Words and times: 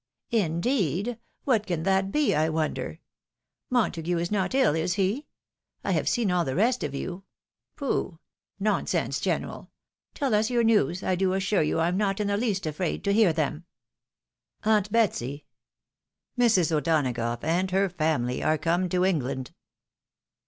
"Indeed! 0.47 1.19
what 1.43 1.67
can 1.67 1.83
that 1.83 2.11
be, 2.11 2.33
I 2.33 2.49
wonder? 2.49 2.97
Montague 3.69 4.17
is 4.17 4.31
not 4.31 4.55
ill, 4.55 4.73
is 4.73 4.95
he? 4.95 5.27
I 5.83 5.91
have 5.91 6.09
seen 6.09 6.31
all 6.31 6.43
the 6.43 6.55
rest 6.55 6.83
of 6.83 6.95
you— 6.95 7.23
pooh! 7.75 8.17
nonsense, 8.59 9.19
general!— 9.19 9.69
^tell 10.15 10.33
us 10.33 10.49
your 10.49 10.63
news, 10.63 11.03
I 11.03 11.13
do 11.13 11.33
assure 11.33 11.61
you 11.61 11.77
I 11.79 11.87
am 11.87 11.97
not 11.97 12.19
in 12.19 12.25
the 12.25 12.35
least 12.35 12.65
afraid 12.65 13.03
to 13.03 13.13
hear 13.13 13.31
them." 13.31 13.65
"Aunt 14.63 14.91
Betsy!— 14.91 15.45
^Mrs. 16.35 16.71
O'Donagough 16.71 17.43
and 17.43 17.69
her 17.69 17.87
family 17.87 18.41
are 18.41 18.57
come 18.57 18.89
to 18.89 19.05
England." 19.05 19.53